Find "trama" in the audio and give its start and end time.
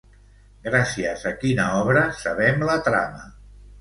2.89-3.27